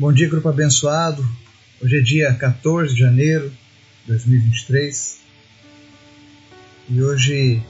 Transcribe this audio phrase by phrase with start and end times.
[0.00, 1.22] Bom dia, grupo abençoado.
[1.78, 5.18] Hoje é dia 14 de janeiro de 2023
[6.88, 7.62] e hoje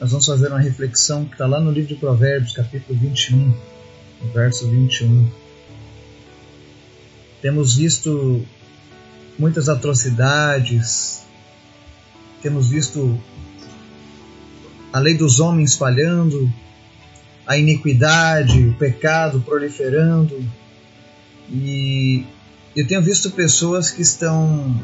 [0.00, 4.32] nós vamos fazer uma reflexão que está lá no livro de Provérbios, capítulo 21, no
[4.34, 5.30] verso 21.
[7.40, 8.44] Temos visto
[9.38, 11.22] muitas atrocidades,
[12.42, 13.16] temos visto
[14.92, 16.52] a lei dos homens falhando,
[17.46, 20.44] a iniquidade, o pecado proliferando
[21.52, 22.24] e
[22.74, 24.80] eu tenho visto pessoas que estão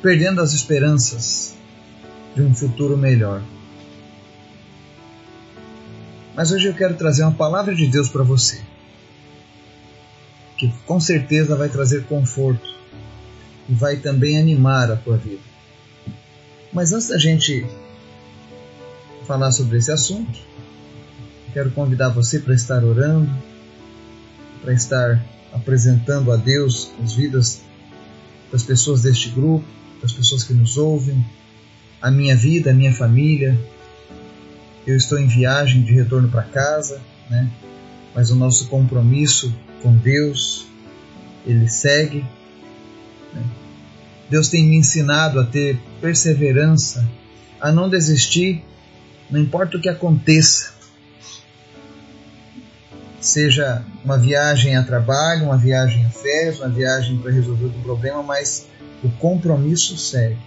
[0.00, 1.54] perdendo as esperanças
[2.36, 3.42] de um futuro melhor.
[6.36, 8.62] Mas hoje eu quero trazer uma palavra de Deus para você,
[10.56, 12.72] que com certeza vai trazer conforto
[13.68, 15.42] e vai também animar a tua vida.
[16.72, 17.66] Mas antes da gente
[19.26, 20.38] falar sobre esse assunto,
[21.52, 23.30] quero convidar você para estar orando,
[24.62, 27.60] para estar apresentando a Deus as vidas
[28.50, 29.64] das pessoas deste grupo,
[30.00, 31.24] das pessoas que nos ouvem,
[32.00, 33.58] a minha vida, a minha família.
[34.86, 37.48] Eu estou em viagem de retorno para casa, né?
[38.14, 40.66] mas o nosso compromisso com Deus,
[41.46, 42.24] ele segue.
[43.32, 43.42] Né?
[44.28, 47.08] Deus tem me ensinado a ter perseverança,
[47.60, 48.64] a não desistir,
[49.30, 50.71] não importa o que aconteça
[53.22, 58.22] seja uma viagem a trabalho, uma viagem a férias, uma viagem para resolver algum problema,
[58.22, 58.66] mas
[59.02, 60.38] o compromisso segue.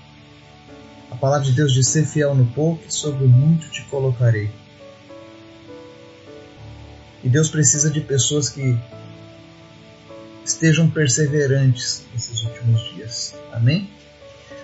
[1.10, 4.52] A palavra de Deus diz: ser fiel no pouco, sobre muito te colocarei.
[7.24, 8.78] E Deus precisa de pessoas que
[10.44, 13.34] estejam perseverantes nesses últimos dias.
[13.52, 13.90] Amém?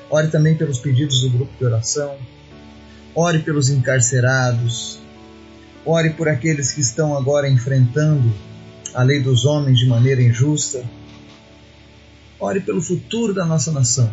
[0.10, 2.18] Ore também pelos pedidos do grupo de oração.
[3.16, 5.00] Ore pelos encarcerados,
[5.86, 8.32] Ore por aqueles que estão agora enfrentando
[8.94, 10.84] a lei dos homens de maneira injusta.
[12.40, 14.12] Ore pelo futuro da nossa nação.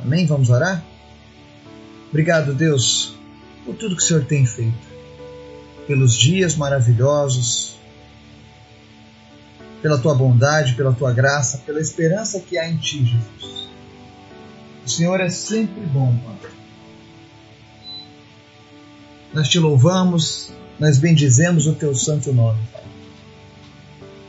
[0.00, 0.26] Amém?
[0.26, 0.84] Vamos orar?
[2.10, 3.16] Obrigado, Deus,
[3.64, 4.86] por tudo que o Senhor tem feito,
[5.86, 7.76] pelos dias maravilhosos,
[9.82, 13.68] pela tua bondade, pela tua graça, pela esperança que há em ti, Jesus.
[14.84, 16.56] O Senhor é sempre bom, Pai
[19.36, 22.82] nós te louvamos, nós bendizemos o teu santo nome, Pai.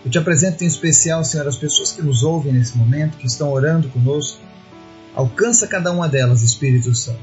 [0.03, 3.49] Eu te apresento em especial, Senhor, as pessoas que nos ouvem nesse momento, que estão
[3.53, 4.41] orando conosco.
[5.15, 7.21] Alcança cada uma delas, Espírito Santo,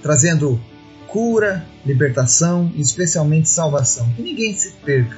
[0.00, 0.60] trazendo
[1.08, 4.08] cura, libertação e especialmente salvação.
[4.14, 5.16] Que ninguém se perca,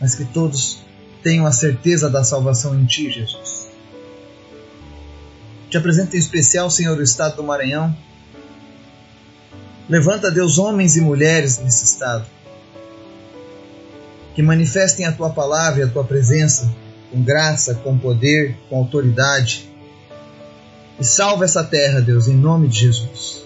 [0.00, 0.78] mas que todos
[1.22, 3.68] tenham a certeza da salvação em Ti, Jesus.
[5.68, 7.94] Te apresento em especial, Senhor, o Estado do Maranhão,
[9.88, 12.26] Levanta, Deus, homens e mulheres nesse estado,
[14.34, 16.74] que manifestem a tua palavra e a tua presença
[17.10, 19.70] com graça, com poder, com autoridade.
[20.98, 23.44] E salva essa terra, Deus, em nome de Jesus.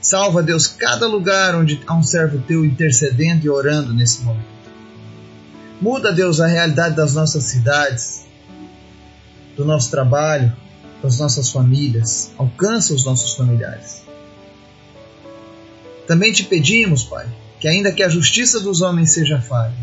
[0.00, 4.52] Salva, Deus, cada lugar onde há um servo teu intercedendo e orando nesse momento.
[5.80, 8.24] Muda, Deus, a realidade das nossas cidades,
[9.56, 10.52] do nosso trabalho,
[11.02, 12.30] das nossas famílias.
[12.38, 14.02] Alcança os nossos familiares.
[16.06, 17.26] Também te pedimos, Pai,
[17.58, 19.74] que ainda que a justiça dos homens seja falha,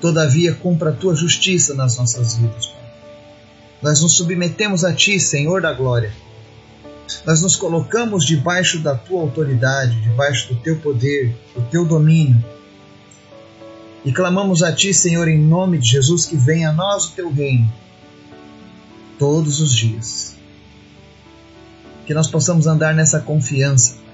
[0.00, 2.86] todavia cumpra a tua justiça nas nossas vidas, Pai.
[3.82, 6.12] Nós nos submetemos a ti, Senhor da glória.
[7.24, 12.42] Nós nos colocamos debaixo da tua autoridade, debaixo do teu poder, do teu domínio.
[14.04, 17.30] E clamamos a ti, Senhor, em nome de Jesus, que venha a nós o teu
[17.30, 17.70] reino
[19.18, 20.35] todos os dias.
[22.06, 24.06] Que nós possamos andar nessa confiança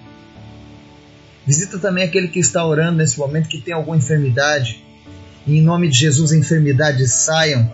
[1.47, 4.82] Visita também aquele que está orando nesse momento que tem alguma enfermidade.
[5.47, 7.72] E em nome de Jesus, enfermidades saiam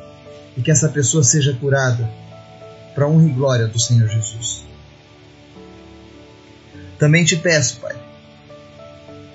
[0.56, 2.08] e que essa pessoa seja curada
[2.94, 4.64] para honra e glória do Senhor Jesus.
[6.98, 7.94] Também te peço, Pai,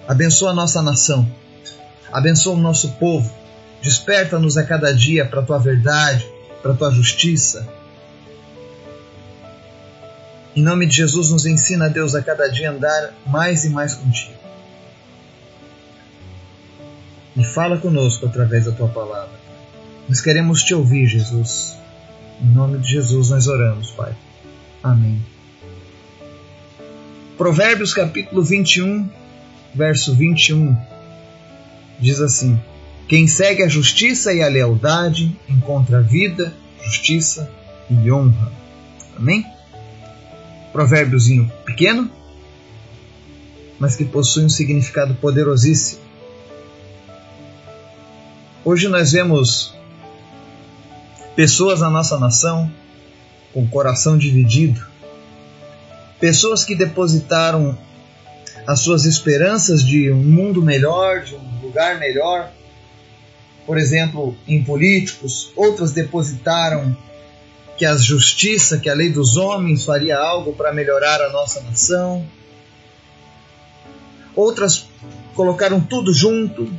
[0.08, 1.32] abençoa a nossa nação,
[2.12, 3.32] abençoa o nosso povo,
[3.82, 6.28] desperta-nos a cada dia para a tua verdade,
[6.62, 7.66] para a tua justiça,
[10.56, 14.34] em nome de Jesus, nos ensina, Deus, a cada dia andar mais e mais contigo.
[17.36, 19.40] E fala conosco através da tua palavra.
[20.08, 21.76] Nós queremos te ouvir, Jesus.
[22.42, 24.14] Em nome de Jesus nós oramos, Pai.
[24.84, 25.24] Amém.
[27.38, 29.10] Provérbios capítulo 21,
[29.74, 30.78] verso 21
[32.00, 32.60] diz assim:
[33.08, 36.54] Quem segue a justiça e a lealdade encontra vida,
[36.84, 37.50] justiça
[37.90, 38.52] e honra.
[39.18, 39.46] Amém?
[40.74, 42.10] Provérbiozinho pequeno,
[43.80, 46.02] mas que possui um significado poderosíssimo.
[48.66, 49.76] Hoje nós vemos
[51.36, 52.72] pessoas na nossa nação
[53.54, 54.84] com o coração dividido,
[56.20, 57.78] pessoas que depositaram
[58.66, 62.52] as suas esperanças de um mundo melhor, de um lugar melhor,
[63.66, 66.96] por exemplo, em políticos, outras depositaram
[67.84, 72.26] que a justiça, que a lei dos homens faria algo para melhorar a nossa nação.
[74.34, 74.88] Outras
[75.36, 76.72] colocaram tudo junto.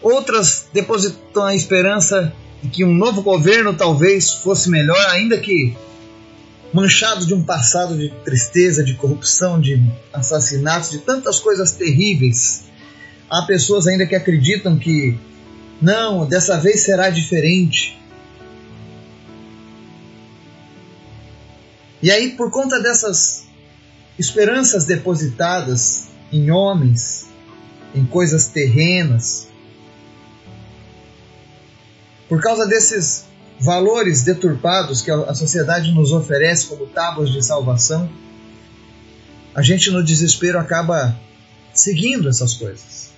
[0.00, 2.32] Outras depositam a esperança
[2.62, 5.76] de que um novo governo talvez fosse melhor, ainda que
[6.72, 9.82] manchado de um passado de tristeza, de corrupção, de
[10.14, 12.64] assassinatos, de tantas coisas terríveis.
[13.28, 15.14] Há pessoas ainda que acreditam que
[15.78, 18.00] não, dessa vez será diferente.
[22.02, 23.44] E aí, por conta dessas
[24.18, 27.28] esperanças depositadas em homens,
[27.94, 29.48] em coisas terrenas,
[32.28, 33.26] por causa desses
[33.60, 38.10] valores deturpados que a sociedade nos oferece como tábuas de salvação,
[39.54, 41.16] a gente no desespero acaba
[41.72, 43.12] seguindo essas coisas.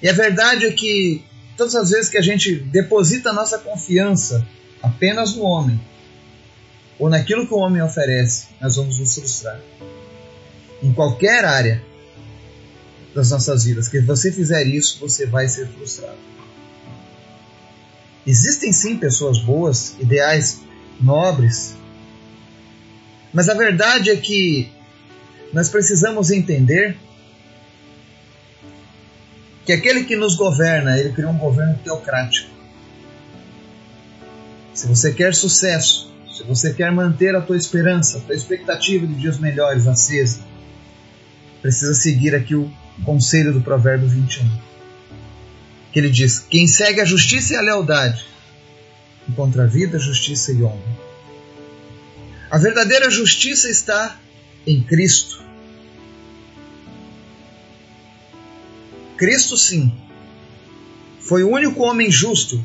[0.00, 1.22] E a verdade é que
[1.56, 4.46] todas as vezes que a gente deposita nossa confiança
[4.82, 5.80] apenas no homem,
[6.98, 9.60] ou naquilo que o homem oferece, nós vamos nos frustrar.
[10.82, 11.82] Em qualquer área
[13.14, 16.18] das nossas vidas, que você fizer isso, você vai ser frustrado.
[18.26, 20.60] Existem sim pessoas boas, ideais
[21.00, 21.76] nobres,
[23.32, 24.70] mas a verdade é que
[25.52, 26.96] nós precisamos entender
[29.66, 32.48] que aquele que nos governa, ele criou um governo teocrático.
[34.72, 39.14] Se você quer sucesso, se você quer manter a tua esperança, a tua expectativa de
[39.14, 40.40] dias melhores acesa,
[41.62, 42.70] precisa seguir aqui o
[43.04, 44.74] conselho do Provérbio 21
[45.94, 48.26] que ele diz: Quem segue a justiça e a lealdade
[49.28, 50.98] encontra vida, justiça e honra.
[52.50, 54.18] A verdadeira justiça está
[54.66, 55.40] em Cristo.
[59.16, 59.94] Cristo, sim,
[61.20, 62.62] foi o único homem justo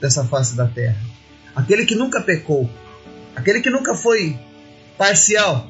[0.00, 1.00] dessa face da terra.
[1.54, 2.70] Aquele que nunca pecou,
[3.34, 4.38] aquele que nunca foi
[4.96, 5.66] parcial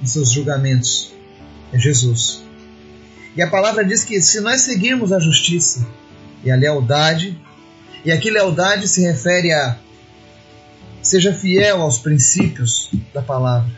[0.00, 1.14] em seus julgamentos.
[1.72, 2.42] É Jesus.
[3.36, 5.86] E a palavra diz que se nós seguirmos a justiça,
[6.46, 7.36] e a lealdade.
[8.04, 9.76] E aqui lealdade se refere a
[11.02, 13.70] seja fiel aos princípios da palavra.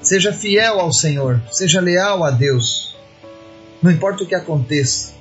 [0.00, 2.96] Seja fiel ao Senhor, seja leal a Deus.
[3.82, 5.14] Não importa o que aconteça.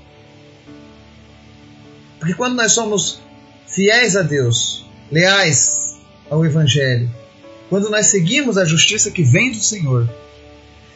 [2.20, 3.20] Porque quando nós somos
[3.66, 5.83] fiéis a Deus, leais
[6.34, 7.10] ao Evangelho,
[7.70, 10.10] quando nós seguimos a justiça que vem do Senhor,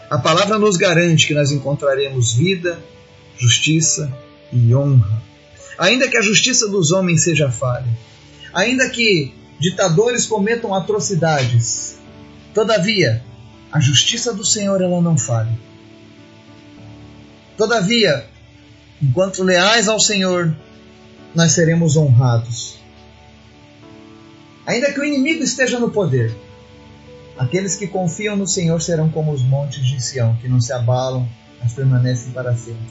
[0.09, 2.79] a palavra nos garante que nós encontraremos vida,
[3.37, 4.11] justiça
[4.51, 5.21] e honra.
[5.77, 7.87] Ainda que a justiça dos homens seja falha,
[8.51, 11.99] ainda que ditadores cometam atrocidades,
[12.53, 13.23] todavia,
[13.71, 15.57] a justiça do Senhor ela não falha.
[17.55, 18.25] Todavia,
[19.01, 20.55] enquanto leais ao Senhor,
[21.35, 22.77] nós seremos honrados.
[24.67, 26.35] Ainda que o inimigo esteja no poder,
[27.37, 31.25] aqueles que confiam no Senhor serão como os montes de Sião, que não se abalam,
[31.61, 32.85] mas permanecem para sempre.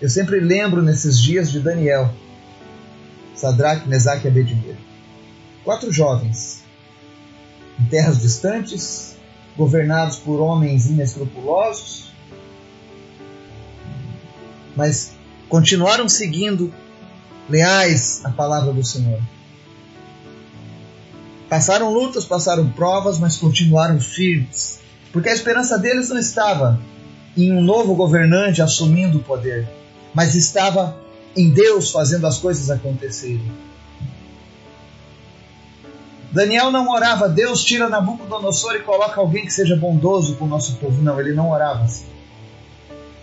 [0.00, 2.10] Eu sempre lembro nesses dias de Daniel,
[3.34, 4.78] Sadraque, Mesaque e Abednego.
[5.62, 6.62] Quatro jovens,
[7.78, 9.16] em terras distantes,
[9.58, 12.10] governados por homens inescrupulosos,
[14.74, 15.12] mas
[15.46, 16.72] continuaram seguindo
[17.50, 19.20] leais à palavra do Senhor.
[21.50, 24.78] Passaram lutas, passaram provas, mas continuaram firmes,
[25.12, 26.78] porque a esperança deles não estava
[27.36, 29.68] em um novo governante assumindo o poder,
[30.14, 30.96] mas estava
[31.36, 33.50] em Deus fazendo as coisas acontecerem.
[36.30, 40.76] Daniel não orava, Deus tira Nabucodonosor e coloca alguém que seja bondoso com o nosso
[40.76, 41.02] povo.
[41.02, 42.06] Não, ele não orava assim.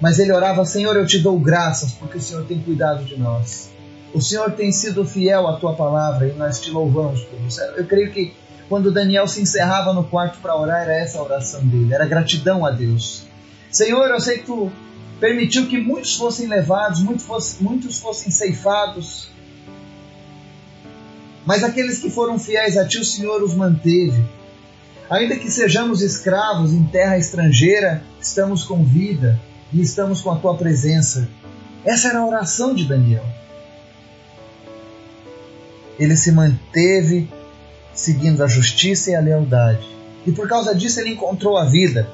[0.01, 3.71] Mas ele orava, Senhor, eu te dou graças porque o Senhor tem cuidado de nós.
[4.17, 7.61] O Senhor tem sido fiel à tua palavra e nós te louvamos por isso.
[7.61, 8.33] Eu creio que
[8.67, 12.65] quando Daniel se encerrava no quarto para orar, era essa a oração dele, era gratidão
[12.65, 13.27] a Deus.
[13.71, 14.71] Senhor, eu sei que tu
[15.19, 19.29] permitiu que muitos fossem levados, muitos fossem, muitos fossem ceifados.
[21.45, 24.25] Mas aqueles que foram fiéis a ti, o Senhor os manteve.
[25.11, 29.39] Ainda que sejamos escravos em terra estrangeira, estamos com vida
[29.71, 31.29] e estamos com a tua presença.
[31.85, 33.23] Essa era a oração de Daniel.
[35.99, 37.27] Ele se manteve
[37.93, 39.87] seguindo a justiça e a lealdade.
[40.25, 42.09] E por causa disso ele encontrou a vida.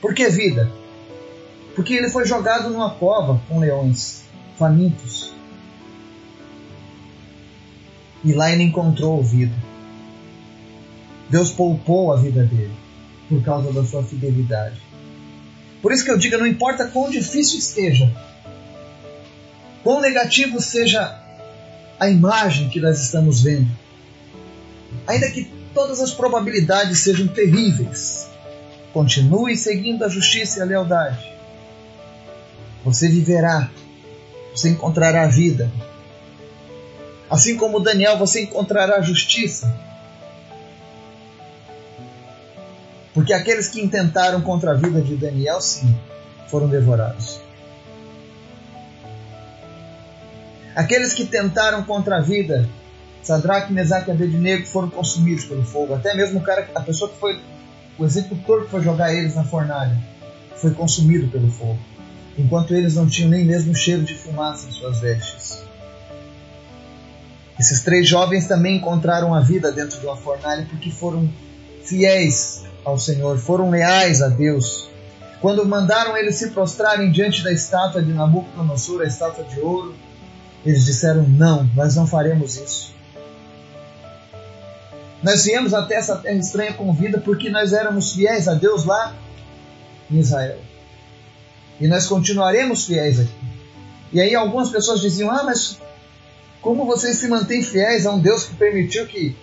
[0.00, 0.70] Por que vida?
[1.74, 4.24] Porque ele foi jogado numa cova com leões
[4.56, 5.32] famintos.
[8.24, 9.54] E lá ele encontrou vida.
[11.28, 12.74] Deus poupou a vida dele
[13.28, 14.80] por causa da sua fidelidade.
[15.80, 18.12] Por isso que eu digo, não importa quão difícil esteja,
[19.82, 21.18] quão negativo seja
[22.00, 23.70] a imagem que nós estamos vendo,
[25.06, 28.26] ainda que todas as probabilidades sejam terríveis,
[28.90, 31.30] continue seguindo a justiça e a lealdade.
[32.82, 33.70] Você viverá,
[34.54, 35.70] você encontrará a vida.
[37.28, 39.70] Assim como Daniel, você encontrará a justiça.
[43.12, 45.94] Porque aqueles que intentaram contra a vida de Daniel, sim,
[46.48, 47.40] foram devorados.
[50.74, 52.68] Aqueles que tentaram contra a vida,
[53.22, 55.94] Sadraque, Mesaque e Abednego foram consumidos pelo fogo.
[55.94, 57.40] Até mesmo o cara, a pessoa que foi
[57.98, 59.96] o executor que foi jogar eles na fornalha,
[60.56, 61.78] foi consumido pelo fogo,
[62.38, 65.62] enquanto eles não tinham nem mesmo cheiro de fumaça em suas vestes.
[67.58, 71.30] Esses três jovens também encontraram a vida dentro de uma fornalha porque foram
[71.84, 74.88] fiéis ao Senhor, foram leais a Deus.
[75.42, 79.94] Quando mandaram eles se prostrarem diante da estátua de Nabucodonosor, a estátua de ouro,
[80.64, 82.94] eles disseram: Não, nós não faremos isso.
[85.22, 89.14] Nós viemos até essa terra estranha com vida porque nós éramos fiéis a Deus lá
[90.10, 90.58] em Israel.
[91.78, 93.30] E nós continuaremos fiéis aqui.
[94.12, 95.78] E aí algumas pessoas diziam: Ah, mas
[96.60, 99.36] como vocês se mantêm fiéis a um Deus que permitiu que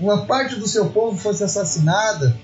[0.00, 2.36] uma parte do seu povo fosse assassinada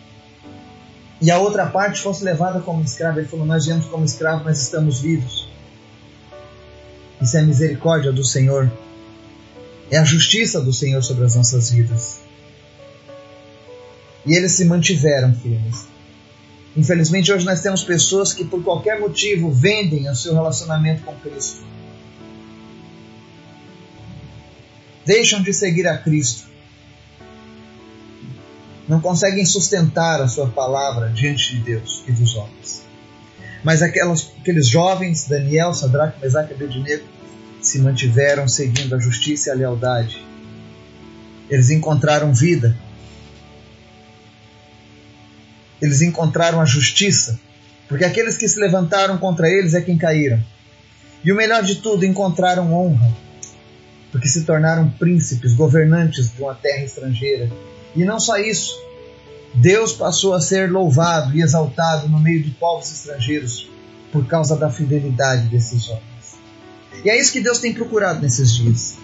[1.20, 3.18] e a outra parte fosse levada como escrava?
[3.20, 5.47] Ele falou: Nós viemos como escravos, mas estamos vivos.
[7.20, 8.70] Isso é a misericórdia do Senhor.
[9.90, 12.20] É a justiça do Senhor sobre as nossas vidas.
[14.24, 15.86] E eles se mantiveram firmes.
[16.76, 21.62] Infelizmente, hoje nós temos pessoas que, por qualquer motivo, vendem o seu relacionamento com Cristo.
[25.04, 26.46] Deixam de seguir a Cristo.
[28.86, 32.87] Não conseguem sustentar a sua palavra diante de Deus e dos homens.
[33.62, 37.04] Mas aquelas, aqueles jovens, Daniel, Sadraque, Mesaque e Abednego,
[37.60, 40.24] se mantiveram seguindo a justiça e a lealdade.
[41.50, 42.76] Eles encontraram vida.
[45.80, 47.38] Eles encontraram a justiça,
[47.88, 50.42] porque aqueles que se levantaram contra eles é quem caíram.
[51.24, 53.12] E o melhor de tudo, encontraram honra,
[54.10, 57.50] porque se tornaram príncipes, governantes de uma terra estrangeira.
[57.94, 58.74] E não só isso,
[59.60, 63.68] Deus passou a ser louvado e exaltado no meio de povos estrangeiros
[64.12, 66.38] por causa da fidelidade desses homens.
[67.04, 68.96] E é isso que Deus tem procurado nesses dias.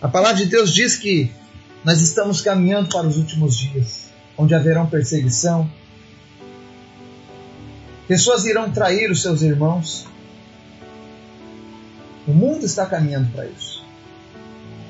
[0.00, 1.30] A palavra de Deus diz que
[1.84, 5.70] nós estamos caminhando para os últimos dias, onde haverão perseguição.
[8.06, 10.06] Pessoas irão trair os seus irmãos.
[12.26, 13.84] O mundo está caminhando para isso.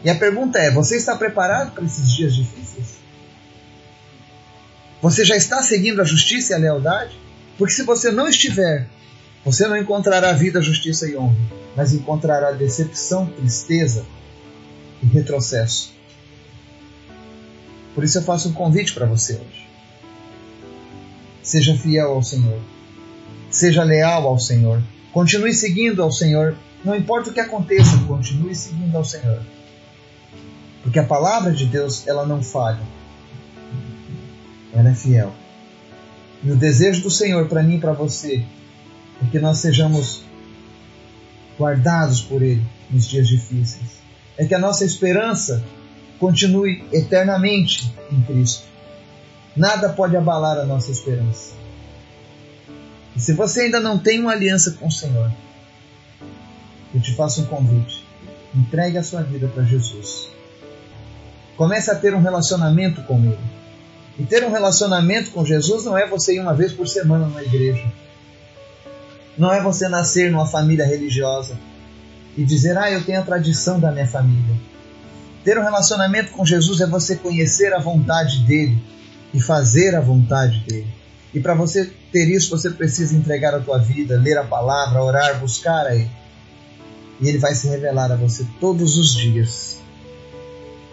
[0.04, 3.07] E a pergunta é: você está preparado para esses dias difíceis?
[5.00, 7.18] Você já está seguindo a justiça e a lealdade?
[7.56, 8.88] Porque se você não estiver,
[9.44, 11.36] você não encontrará vida, justiça e honra,
[11.76, 14.04] mas encontrará decepção, tristeza
[15.02, 15.92] e retrocesso.
[17.94, 19.68] Por isso eu faço um convite para você hoje.
[21.42, 22.60] Seja fiel ao Senhor.
[23.50, 24.82] Seja leal ao Senhor.
[25.12, 26.56] Continue seguindo ao Senhor.
[26.84, 29.40] Não importa o que aconteça, continue seguindo ao Senhor.
[30.82, 32.80] Porque a palavra de Deus, ela não falha.
[34.88, 35.34] É fiel.
[36.42, 38.42] E o desejo do Senhor para mim e para você
[39.22, 40.22] é que nós sejamos
[41.58, 43.98] guardados por Ele nos dias difíceis.
[44.38, 45.62] É que a nossa esperança
[46.18, 48.66] continue eternamente em Cristo.
[49.54, 51.52] Nada pode abalar a nossa esperança.
[53.14, 55.30] E se você ainda não tem uma aliança com o Senhor,
[56.94, 58.06] eu te faço um convite.
[58.54, 60.28] Entregue a sua vida para Jesus.
[61.56, 63.57] Comece a ter um relacionamento com Ele.
[64.18, 67.42] E ter um relacionamento com Jesus não é você ir uma vez por semana na
[67.42, 67.86] igreja
[69.38, 71.56] não é você nascer numa família religiosa
[72.36, 74.56] e dizer, ah, eu tenho a tradição da minha família.
[75.44, 78.82] Ter um relacionamento com Jesus é você conhecer a vontade dele
[79.32, 80.88] e fazer a vontade dele.
[81.32, 85.38] E para você ter isso, você precisa entregar a tua vida, ler a palavra, orar,
[85.38, 86.10] buscar a ele.
[87.20, 89.78] E ele vai se revelar a você todos os dias.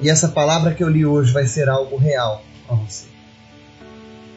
[0.02, 3.15] E essa palavra que eu li hoje vai ser algo real para você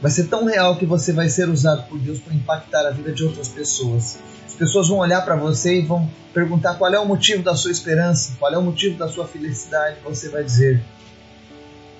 [0.00, 3.12] vai ser tão real que você vai ser usado por Deus para impactar a vida
[3.12, 4.18] de outras pessoas.
[4.46, 7.70] As pessoas vão olhar para você e vão perguntar qual é o motivo da sua
[7.70, 9.96] esperança, qual é o motivo da sua felicidade.
[10.04, 10.82] Você vai dizer: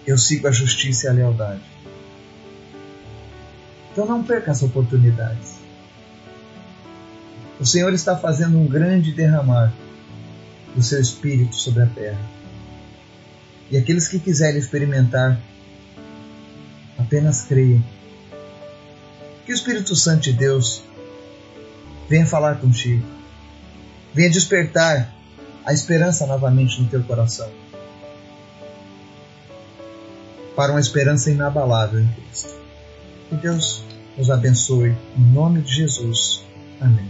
[0.07, 1.62] Eu sigo a justiça e a lealdade.
[3.93, 5.59] Então não perca as oportunidades.
[7.59, 9.73] O Senhor está fazendo um grande derramar
[10.75, 12.21] do seu Espírito sobre a terra.
[13.71, 15.40] E aqueles que quiserem experimentar,
[17.08, 17.82] apenas creiam.
[19.46, 20.82] Que o Espírito Santo de Deus
[22.06, 23.04] venha falar contigo,
[24.12, 25.14] venha despertar
[25.64, 27.50] a esperança novamente no teu coração
[30.54, 32.58] para uma esperança inabalável em Cristo.
[33.28, 33.84] Que Deus
[34.16, 34.94] nos abençoe.
[35.16, 36.42] Em nome de Jesus.
[36.80, 37.08] Amém.